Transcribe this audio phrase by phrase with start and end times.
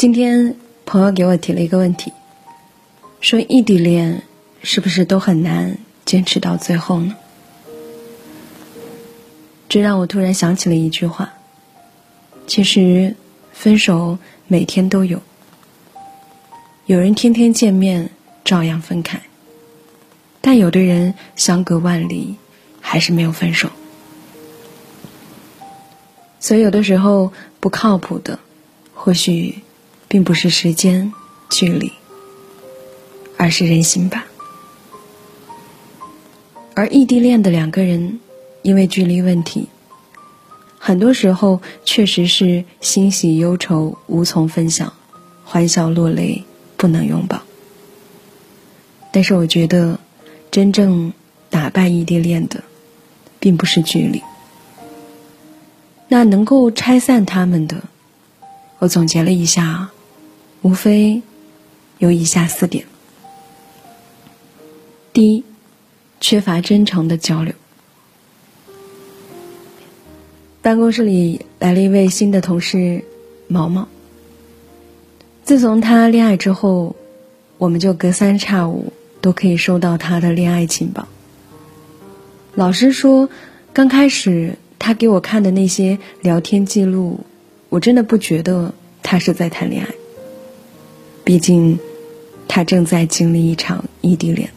[0.00, 2.10] 今天朋友给我提了一个问题，
[3.20, 4.22] 说异地恋
[4.62, 5.76] 是不是都很难
[6.06, 7.14] 坚持到最后呢？
[9.68, 11.30] 这让我突然想起了一句话：
[12.46, 13.14] 其实
[13.52, 14.16] 分手
[14.46, 15.20] 每天都有，
[16.86, 18.08] 有人天天见面
[18.42, 19.20] 照样分开，
[20.40, 22.36] 但有的人相隔万里
[22.80, 23.68] 还是没有分手。
[26.38, 28.38] 所以有的时候不靠谱的，
[28.94, 29.56] 或许
[30.10, 31.12] 并不是时间、
[31.48, 31.92] 距离，
[33.36, 34.26] 而是人心吧。
[36.74, 38.18] 而异地恋的两个人，
[38.62, 39.68] 因为距离问题，
[40.80, 44.92] 很多时候确实是欣喜忧愁无从分享，
[45.44, 46.42] 欢笑落泪
[46.76, 47.40] 不能拥抱。
[49.12, 50.00] 但是我觉得，
[50.50, 51.12] 真正
[51.50, 52.64] 打败异地恋的，
[53.38, 54.20] 并不是距离。
[56.08, 57.76] 那能够拆散他们的，
[58.80, 59.90] 我总结了一下，
[60.62, 61.22] 无非
[61.98, 62.84] 有以下四点：
[65.12, 65.44] 第一，
[66.20, 67.54] 缺乏真诚的交流。
[70.62, 73.04] 办公室里来了一位新的同事
[73.48, 73.88] 毛毛。
[75.44, 76.96] 自从他恋爱之后，
[77.58, 81.08] 我们就隔三差五都可以收到他的恋爱情报。
[82.54, 83.28] 老实说，
[83.72, 84.56] 刚开始。
[84.82, 87.20] 他给我看的那些聊天记录，
[87.68, 88.72] 我真的不觉得
[89.02, 89.94] 他是在谈恋爱。
[91.30, 91.78] 毕竟，
[92.48, 94.50] 他正在经历一场异地恋。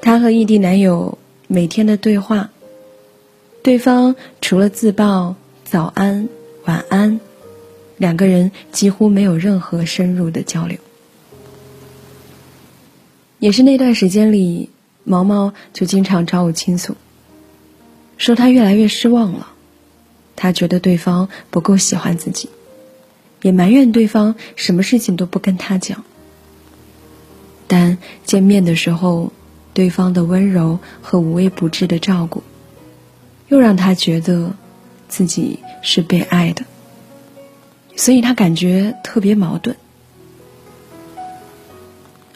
[0.00, 2.50] 他和异地男友每天的对话，
[3.60, 6.28] 对方除了自报早安、
[6.64, 7.18] 晚安，
[7.96, 10.78] 两个人几乎没有任何深入的交流。
[13.40, 14.70] 也是那段时间里，
[15.02, 16.94] 毛毛就经常找我倾诉。
[18.16, 19.48] 说他越来越失望了，
[20.36, 22.48] 他觉得对方不够喜欢自己，
[23.42, 26.04] 也埋怨对方什么事情都不跟他讲。
[27.66, 29.32] 但见面的时候，
[29.74, 32.42] 对方的温柔和无微不至的照顾，
[33.48, 34.54] 又让他觉得
[35.08, 36.64] 自己是被爱的，
[37.94, 39.76] 所以他感觉特别矛盾。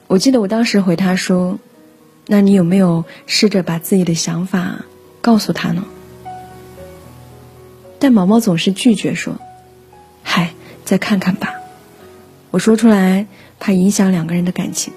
[0.06, 1.59] 我记得我当时回他说
[2.28, 4.84] ：“那你有没有试着把自己的想法？”
[5.22, 5.84] 告诉他呢，
[8.00, 9.38] 但毛毛总是拒绝说
[10.25, 10.53] ：“嗨，
[10.84, 11.54] 再看看吧。”
[12.50, 13.26] 我说出来
[13.59, 14.93] 怕影响两个人的感情。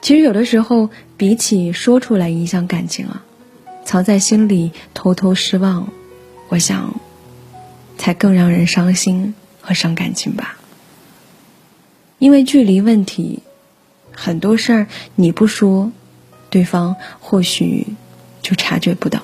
[0.00, 3.24] 其实有的时候，比起说出来影响感情啊，
[3.84, 5.88] 藏在心里偷偷失望，
[6.48, 7.00] 我想，
[7.98, 10.58] 才更让人伤心和伤感情吧。
[12.18, 13.40] 因为距离问题，
[14.12, 15.92] 很多事儿你不说。
[16.50, 17.84] 对方或许
[18.40, 19.22] 就察觉不到，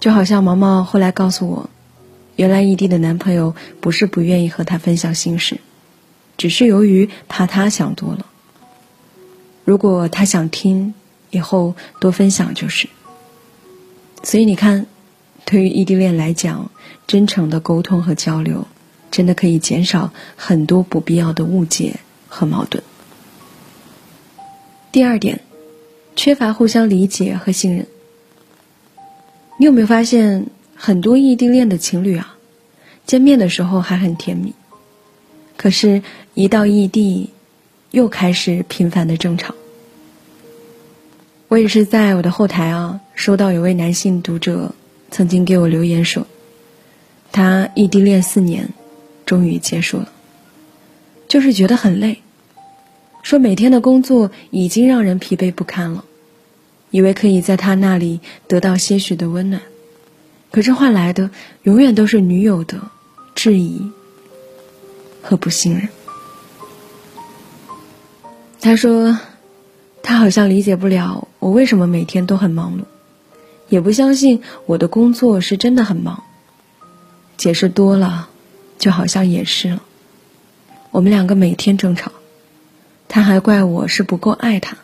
[0.00, 1.70] 就好像毛毛后来告诉我，
[2.36, 5.60] 原来异地的男朋友不是不愿意和她分享心事，
[6.38, 8.26] 只是由于怕她想多了。
[9.66, 10.94] 如果他想听，
[11.30, 12.88] 以后多分享就是。
[14.22, 14.86] 所以你看，
[15.44, 16.70] 对于异地恋来讲，
[17.06, 18.66] 真诚的沟通和交流，
[19.10, 22.82] 真的可以减少很多不必要的误解和矛盾。
[24.90, 25.42] 第二点，
[26.16, 27.86] 缺乏互相理解和信任。
[29.60, 32.34] 你有没有发现，很多异地恋的情侣啊，
[33.04, 34.54] 见面的时候还很甜蜜，
[35.58, 37.28] 可是，一到异地，
[37.90, 39.54] 又开始频繁的争吵。
[41.48, 44.74] 我也是在我的后台啊，收到有位男性读者
[45.10, 46.26] 曾经给我留言说，
[47.30, 48.70] 他异地恋四年，
[49.26, 50.10] 终于结束了，
[51.28, 52.22] 就是觉得很累。
[53.22, 56.06] 说每天的工作已经让人疲惫不堪了，
[56.90, 59.62] 以为可以在他那里得到些许的温暖，
[60.50, 61.30] 可是换来的
[61.62, 62.80] 永远都是女友的
[63.34, 63.90] 质疑
[65.22, 65.88] 和不信任。
[68.60, 69.18] 他说，
[70.02, 72.82] 他好像理解不了我为什么每天都很忙碌，
[73.68, 76.24] 也不相信我的工作是真的很忙。
[77.36, 78.28] 解释多了，
[78.78, 79.82] 就好像掩饰了。
[80.90, 82.12] 我们两个每天争吵。
[83.08, 84.76] 他还怪我是不够爱他，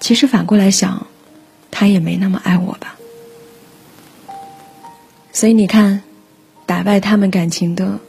[0.00, 1.06] 其实反过来想，
[1.70, 2.96] 他也没那么爱我吧。
[5.32, 6.02] 所以你看，
[6.66, 8.00] 打败他们感情的，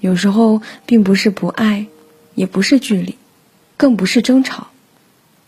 [0.00, 1.86] 有时候并不是不爱，
[2.34, 3.16] 也不是距离，
[3.76, 4.68] 更不是争吵，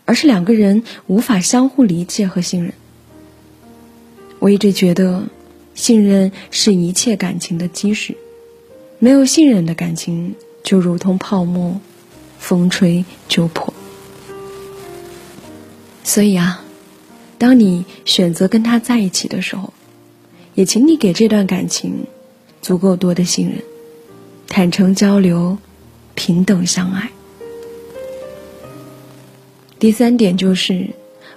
[0.05, 2.73] 而是两个人无法相互理解和信任。
[4.39, 5.23] 我一直觉得，
[5.73, 8.15] 信任是一切感情的基石，
[8.99, 11.79] 没有信任的感情就如同泡沫。
[12.39, 13.73] 风吹就破，
[16.07, 16.63] 所以啊，
[17.37, 19.73] 当你选择跟他在一起的时候，
[20.55, 22.07] 也请你给这段感情
[22.61, 23.61] 足够多的信任，
[24.47, 25.57] 坦诚交流，
[26.15, 27.11] 平等相爱。
[29.77, 30.91] 第三点就是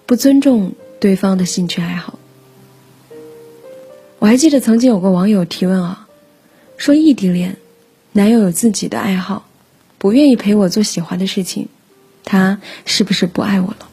[0.07, 2.17] 不尊重对方的兴趣爱好。
[4.21, 6.07] 我还记得曾经有个网友提问啊，
[6.77, 7.57] 说异地恋，
[8.13, 9.49] 男友有自己的爱好，
[9.99, 11.67] 不愿意陪我做喜欢的事情，
[12.25, 13.90] 他是不是不爱我了？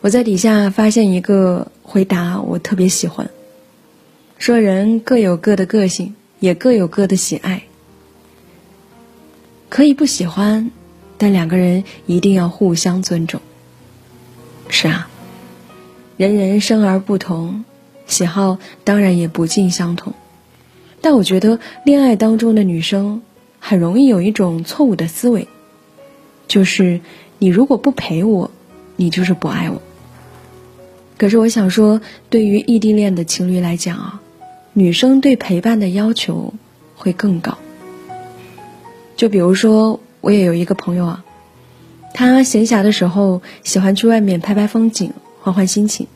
[0.00, 3.28] 我在底下发现一个回答，我特别喜欢。
[4.38, 7.64] 说人各有各的个性，也各有各的喜爱，
[9.68, 10.70] 可以不喜欢。
[11.20, 13.40] 但两个人一定要互相尊重。
[14.68, 15.10] 是啊，
[16.16, 17.64] 人人生而不同，
[18.06, 20.14] 喜好当然也不尽相同。
[21.00, 23.20] 但我觉得恋爱当中的女生
[23.58, 25.48] 很容易有一种错误的思维，
[26.46, 27.00] 就是
[27.40, 28.52] 你如果不陪我，
[28.94, 29.82] 你就是不爱我。
[31.18, 32.00] 可是我想说，
[32.30, 34.22] 对于异地恋的情侣来讲啊，
[34.72, 36.54] 女生对陪伴的要求
[36.96, 37.58] 会更高。
[39.16, 40.00] 就比如说。
[40.20, 41.24] 我也有一个朋友啊，
[42.12, 46.08] 他闲暇的时候喜欢去外面拍拍风景，换换心情。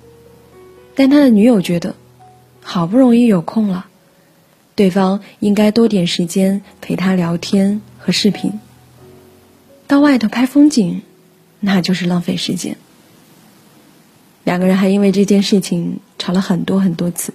[0.96, 1.94] 但他的女友觉得，
[2.60, 3.86] 好不容易有空了，
[4.74, 8.58] 对方应该多点时间陪他聊天和视频。
[9.86, 11.02] 到外头拍风景，
[11.60, 12.76] 那就是浪费时间。
[14.44, 17.32] 两个人还因为这件事情吵了很多很多次。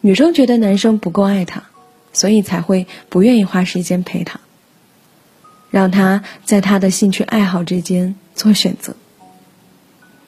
[0.00, 1.62] 女生觉得男生不够爱她，
[2.12, 4.40] 所以才会不愿意花时间陪她。
[5.70, 8.96] 让他在他的兴趣爱好之间做选择，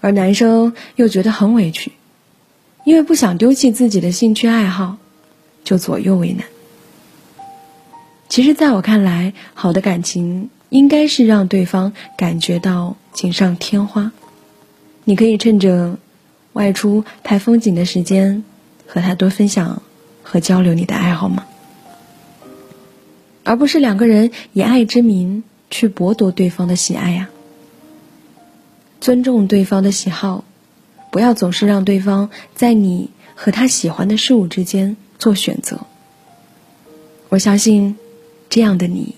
[0.00, 1.90] 而男生又觉得很委屈，
[2.84, 4.98] 因为不想丢弃自己的兴趣爱好，
[5.64, 6.46] 就左右为难。
[8.28, 14.12] 其实，在我看来，好的感情应该是让对方感觉到锦上添花。
[15.04, 15.98] 你可以趁着
[16.52, 18.44] 外出拍风景的时间，
[18.86, 19.82] 和他多分享
[20.22, 21.46] 和交流你的爱好吗？
[23.44, 27.28] 而不是两个人以爱之名去剥夺对方的喜爱呀。
[29.00, 30.44] 尊重对方的喜好，
[31.10, 35.80] 不要总是让对方在你和他喜欢的事物之间做选择。
[37.28, 37.96] 我相信，
[38.48, 39.16] 这样的你，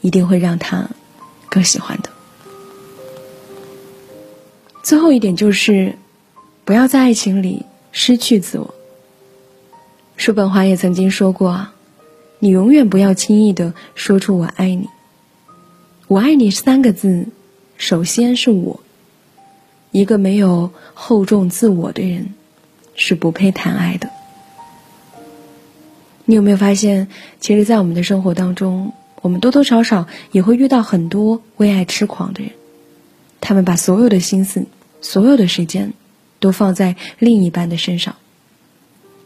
[0.00, 0.88] 一定会让他
[1.50, 2.08] 更喜欢的。
[4.88, 5.96] 最后一点就是，
[6.64, 8.74] 不要在爱情里失去自我。
[10.16, 11.74] 叔本华也曾经说过啊。
[12.38, 14.88] 你永远不要轻易的说出“我爱你”。
[16.08, 17.26] 我爱你三个字，
[17.76, 18.80] 首先是我。
[19.90, 22.32] 一个没有厚重自我的人，
[22.94, 24.08] 是不配谈爱的。
[26.24, 27.08] 你有没有发现，
[27.40, 32.52] 其实，在我们的生活当中，我们多多少少也会遇到很多为爱痴狂的人。
[33.42, 34.64] 他们把所有的心思、
[35.00, 35.92] 所有的时间，
[36.40, 38.16] 都放在另一半的身上，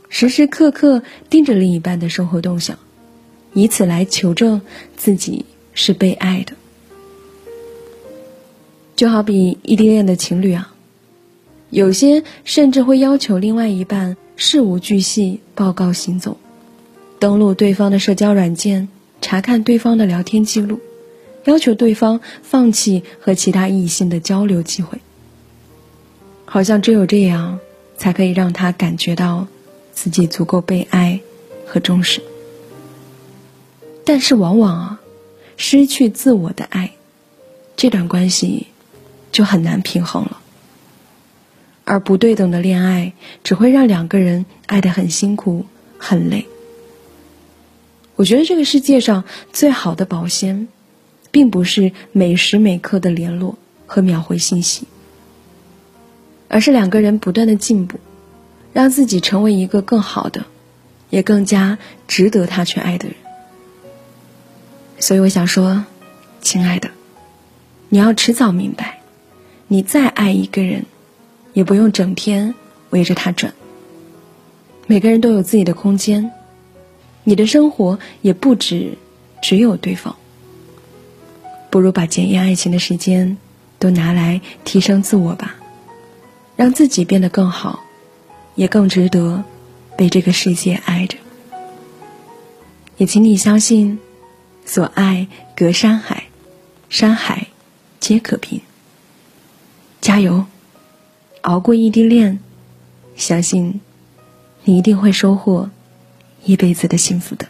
[0.09, 2.79] 时时刻刻盯着另一半的生活动向。
[3.55, 4.63] 以此来求证
[4.97, 6.55] 自己是被爱的，
[8.97, 10.73] 就好比异地恋的情侣啊，
[11.69, 16.39] 有些甚至会要求另外一半事无巨细报告行踪，
[17.19, 18.89] 登录对方的社交软件，
[19.21, 20.81] 查看对方的聊天记录，
[21.45, 24.99] 要求对方放弃和其他异性的交流机会，
[26.53, 27.61] 好像只有这样
[27.97, 29.47] 才可以让他感觉到
[29.91, 31.19] 自己足够被爱
[31.65, 32.23] 和重视。
[34.05, 35.01] 但是往往啊，
[35.57, 36.93] 失去自我的爱，
[37.75, 38.67] 这段关系
[39.33, 40.43] 就很难平衡了。
[41.85, 45.65] 而不对等的恋爱只会让两个人爱得很辛苦、
[45.97, 46.47] 很累。
[48.15, 50.69] 我觉得这个世界上最好的保鲜，
[51.31, 53.57] 并不是每时每刻的联络
[53.87, 54.87] 和秒回信息，
[56.53, 57.99] 而是两个人不断的进步，
[58.75, 60.45] 让自己成为一个更好的，
[61.09, 63.17] 也更加值得他去爱的人。
[64.99, 65.87] 所以我想说，
[66.43, 66.91] 亲爱的，
[67.89, 69.01] 你要迟早明白，
[69.67, 70.85] 你再爱一个人，
[71.55, 72.55] 也不用整天
[72.91, 73.55] 围着他转。
[74.87, 76.33] 每个人都有自己的空间，
[77.25, 78.99] 你的生活也不止
[79.41, 80.17] 只有对方。
[81.71, 83.39] 不如把检验爱情的时间
[83.79, 85.55] 都拿来提升自我吧，
[86.63, 87.83] 让自己变得更好，
[88.55, 89.43] 也更值得
[89.99, 91.19] 被这个世界爱着。
[92.97, 93.99] 也请你相信。
[94.65, 95.27] 所爱
[95.57, 96.29] 隔山海，
[96.89, 97.49] 山海
[97.99, 98.61] 皆可平。
[100.01, 100.47] 加油，
[101.41, 102.39] 熬过异地恋，
[103.17, 103.81] 相信
[104.63, 105.69] 你一定会收获
[106.45, 107.49] 一辈子的幸福的。